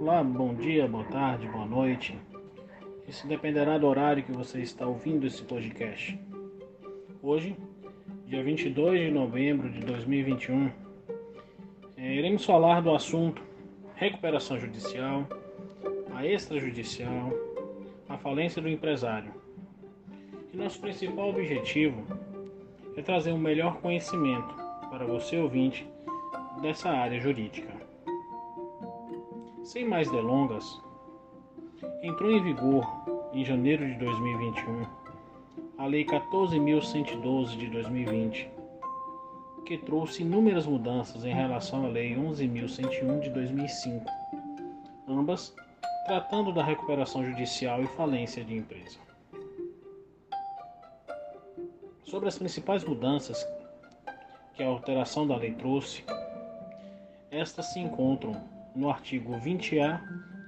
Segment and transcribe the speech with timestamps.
[0.00, 2.18] Olá, bom dia, boa tarde, boa noite.
[3.06, 6.18] Isso dependerá do horário que você está ouvindo esse podcast.
[7.22, 7.54] Hoje,
[8.24, 10.70] dia 22 de novembro de 2021,
[11.98, 13.42] é, iremos falar do assunto
[13.94, 15.28] recuperação judicial,
[16.14, 17.30] a extrajudicial,
[18.08, 19.34] a falência do empresário.
[20.50, 22.06] E nosso principal objetivo
[22.96, 24.54] é trazer um melhor conhecimento
[24.88, 25.86] para você ouvinte
[26.62, 27.79] dessa área jurídica.
[29.62, 30.80] Sem mais delongas,
[32.02, 32.84] entrou em vigor
[33.32, 34.86] em janeiro de 2021
[35.78, 38.50] a Lei 14.112 de 2020,
[39.66, 44.04] que trouxe inúmeras mudanças em relação à Lei 11.101 de 2005,
[45.06, 45.54] ambas
[46.06, 48.98] tratando da recuperação judicial e falência de empresa.
[52.04, 53.46] Sobre as principais mudanças
[54.54, 56.02] que a alteração da lei trouxe,
[57.30, 60.00] estas se encontram no artigo 20A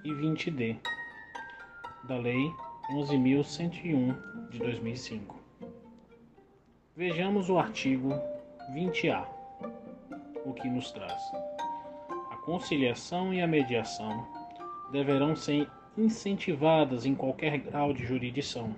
[0.04, 0.76] e 20D
[2.04, 2.50] da Lei
[2.90, 5.36] 11.101 de 2005.
[6.96, 8.10] Vejamos o artigo
[8.74, 9.26] 20A,
[10.44, 11.22] o que nos traz.
[12.30, 14.26] A conciliação e a mediação
[14.92, 18.74] deverão ser incentivadas em qualquer grau de jurisdição,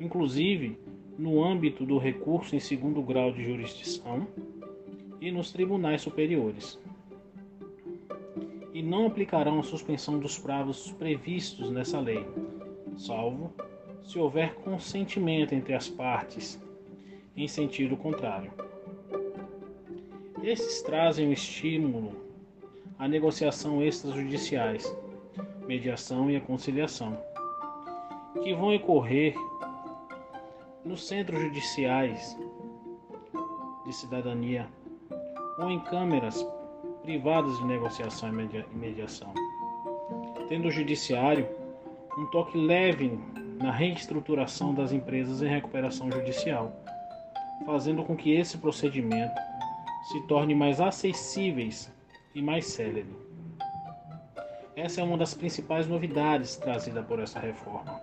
[0.00, 0.78] inclusive
[1.18, 4.26] no âmbito do recurso em segundo grau de jurisdição
[5.20, 6.78] e nos tribunais superiores.
[8.74, 12.26] E não aplicarão a suspensão dos prazos previstos nessa lei,
[12.96, 13.54] salvo
[14.02, 16.60] se houver consentimento entre as partes
[17.36, 18.50] em sentido contrário.
[20.42, 22.16] Esses trazem o estímulo
[22.98, 24.84] à negociação extrajudiciais,
[25.68, 27.16] mediação e conciliação,
[28.42, 29.36] que vão ocorrer
[30.84, 32.36] nos centros judiciais
[33.86, 34.68] de cidadania
[35.58, 36.44] ou em câmeras
[37.04, 39.32] privadas de negociação e mediação,
[40.48, 41.46] tendo o judiciário
[42.18, 43.18] um toque leve
[43.60, 46.72] na reestruturação das empresas em recuperação judicial,
[47.66, 49.34] fazendo com que esse procedimento
[50.10, 51.92] se torne mais acessíveis
[52.34, 53.14] e mais célere.
[54.74, 58.00] Essa é uma das principais novidades trazida por essa reforma.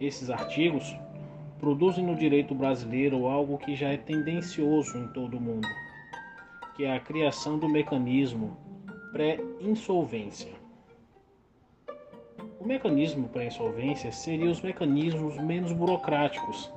[0.00, 0.96] Esses artigos
[1.58, 5.66] produzem no direito brasileiro algo que já é tendencioso em todo o mundo,
[6.76, 8.56] que é a criação do mecanismo
[9.10, 10.52] pré-insolvência.
[12.60, 16.70] O mecanismo pré-insolvência seria os mecanismos menos burocráticos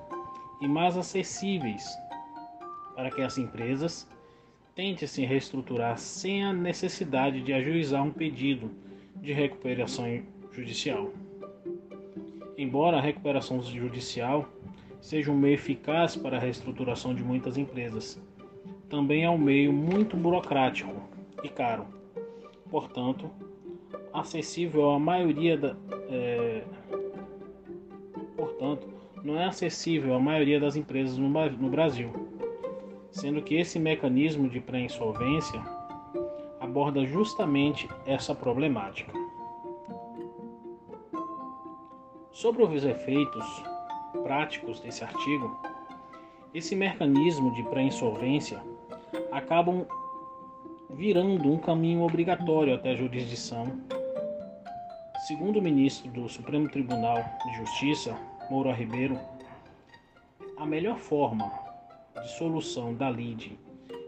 [0.61, 1.85] e mais acessíveis
[2.95, 4.07] para que as empresas
[4.73, 8.71] tentem se reestruturar sem a necessidade de ajuizar um pedido
[9.17, 10.05] de recuperação
[10.53, 11.11] judicial.
[12.57, 14.47] Embora a recuperação judicial
[15.01, 18.21] seja um meio eficaz para a reestruturação de muitas empresas.
[18.89, 20.91] Também é um meio muito burocrático
[21.43, 21.85] e caro,
[22.71, 23.29] portanto,
[24.11, 25.75] acessível à maioria da.
[26.09, 26.63] É,
[28.35, 28.87] portanto,
[29.23, 32.11] não é acessível à maioria das empresas no, no Brasil,
[33.11, 35.61] sendo que esse mecanismo de pré-insolvência
[36.59, 39.13] aborda justamente essa problemática.
[42.31, 43.45] Sobre os efeitos
[44.23, 45.59] práticos desse artigo,
[46.53, 48.61] esse mecanismo de pré-insolvência
[49.31, 49.85] acabam
[50.91, 53.65] virando um caminho obrigatório até a jurisdição.
[55.27, 58.15] Segundo o ministro do Supremo Tribunal de Justiça,
[58.49, 59.19] Moura Ribeiro,
[60.57, 61.51] a melhor forma
[62.21, 63.59] de solução da lide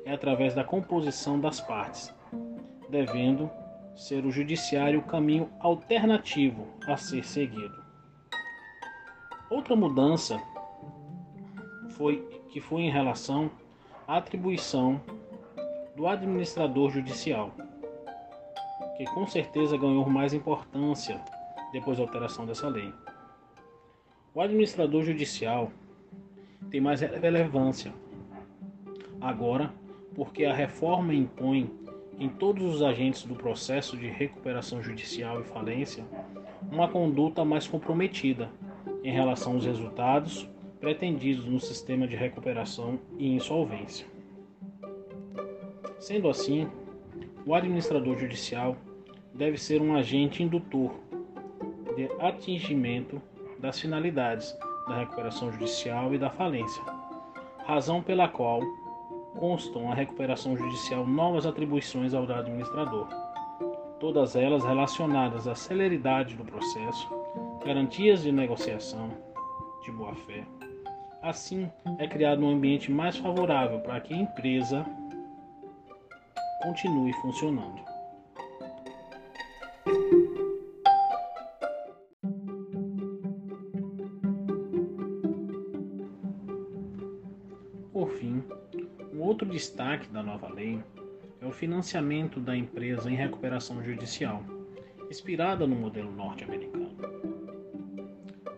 [0.05, 2.13] é através da composição das partes,
[2.89, 3.49] devendo
[3.95, 7.81] ser o judiciário o caminho alternativo a ser seguido.
[9.49, 10.41] Outra mudança
[11.91, 12.17] foi
[12.49, 13.51] que foi em relação
[14.17, 15.01] atribuição
[15.95, 17.51] do administrador judicial,
[18.97, 21.21] que com certeza ganhou mais importância
[21.71, 22.93] depois da alteração dessa lei.
[24.33, 25.71] O administrador judicial
[26.69, 27.93] tem mais relevância
[29.21, 29.71] agora
[30.13, 31.71] porque a reforma impõe
[32.19, 36.03] em todos os agentes do processo de recuperação judicial e falência
[36.69, 38.49] uma conduta mais comprometida
[39.03, 40.49] em relação aos resultados
[40.81, 44.07] pretendidos no sistema de recuperação e insolvência.
[45.99, 46.67] Sendo assim,
[47.45, 48.75] o administrador judicial
[49.31, 50.91] deve ser um agente indutor
[51.95, 53.21] de atingimento
[53.59, 54.57] das finalidades
[54.87, 56.83] da recuperação judicial e da falência,
[57.63, 58.61] razão pela qual
[59.37, 63.07] constam a recuperação judicial novas atribuições ao administrador,
[63.99, 67.07] todas elas relacionadas à celeridade do processo
[67.63, 69.11] garantias de negociação
[69.83, 70.43] de boa-fé.
[71.21, 74.83] Assim, é criado um ambiente mais favorável para que a empresa
[76.63, 77.79] continue funcionando.
[87.93, 88.43] Por fim,
[89.13, 90.83] um outro destaque da nova lei
[91.39, 94.43] é o financiamento da empresa em recuperação judicial,
[95.07, 96.97] inspirada no modelo norte-americano.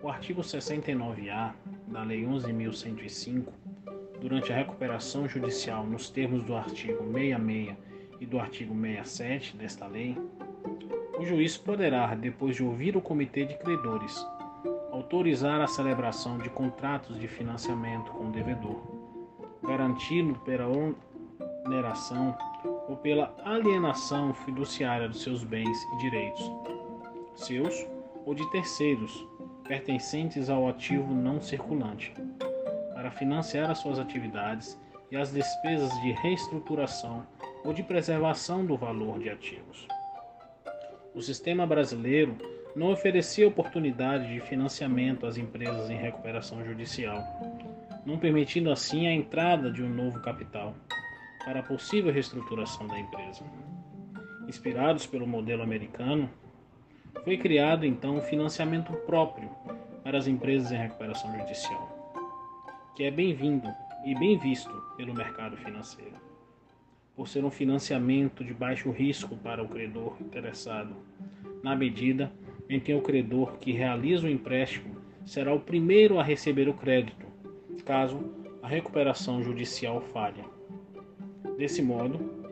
[0.01, 1.53] O artigo 69A
[1.93, 3.45] da Lei 11.105,
[4.19, 7.77] durante a recuperação judicial nos termos do artigo 66
[8.19, 10.17] e do artigo 67 desta lei,
[11.19, 14.25] o juiz poderá, depois de ouvir o comitê de credores,
[14.91, 18.81] autorizar a celebração de contratos de financiamento com o devedor,
[19.61, 22.35] garantindo pela oneração
[22.89, 26.51] ou pela alienação fiduciária dos seus bens e direitos,
[27.35, 27.87] seus
[28.25, 29.27] ou de terceiros,
[29.67, 32.13] pertencentes ao ativo não circulante,
[32.93, 34.79] para financiar as suas atividades
[35.11, 37.25] e as despesas de reestruturação
[37.63, 39.87] ou de preservação do valor de ativos.
[41.13, 42.35] O sistema brasileiro
[42.75, 47.23] não oferecia oportunidade de financiamento às empresas em recuperação judicial,
[48.05, 50.73] não permitindo assim a entrada de um novo capital
[51.45, 53.43] para a possível reestruturação da empresa.
[54.47, 56.29] Inspirados pelo modelo americano,
[57.23, 59.49] foi criado então um financiamento próprio
[60.03, 62.15] para as empresas em recuperação judicial,
[62.95, 63.67] que é bem-vindo
[64.05, 66.15] e bem visto pelo mercado financeiro.
[67.15, 70.95] Por ser um financiamento de baixo risco para o credor interessado,
[71.63, 72.31] na medida
[72.69, 77.25] em que o credor que realiza o empréstimo será o primeiro a receber o crédito,
[77.85, 78.19] caso
[78.61, 80.43] a recuperação judicial falhe.
[81.57, 82.42] Desse modo,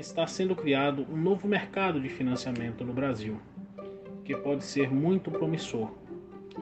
[0.00, 3.38] está sendo criado um novo mercado de financiamento no Brasil,
[4.24, 5.90] que pode ser muito promissor,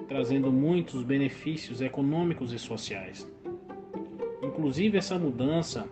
[0.08, 3.30] trazendo muitos benefícios econômicos e sociais.
[4.42, 5.88] Inclusive, essa mudança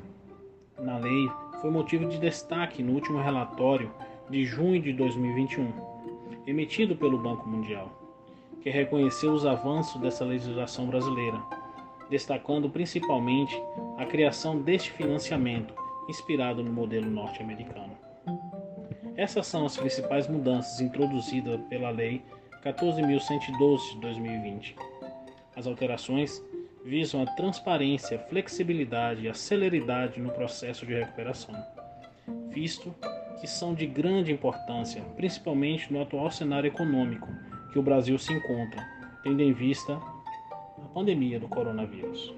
[0.78, 3.90] na lei foi motivo de destaque no último relatório
[4.28, 5.72] de junho de 2021,
[6.46, 7.90] emitido pelo Banco Mundial,
[8.60, 11.40] que reconheceu os avanços dessa legislação brasileira
[12.08, 13.60] destacando principalmente
[13.99, 15.75] a criação deste financiamento
[16.08, 17.96] inspirado no modelo norte-americano.
[19.16, 22.22] Essas são as principais mudanças introduzidas pela Lei
[22.62, 24.76] 14.112 de 2020.
[25.56, 26.42] As alterações
[26.84, 31.54] visam a transparência, flexibilidade e a celeridade no processo de recuperação,
[32.50, 32.94] visto
[33.40, 37.28] que são de grande importância, principalmente no atual cenário econômico
[37.72, 38.86] que o Brasil se encontra,
[39.22, 42.34] tendo em vista a pandemia do coronavírus.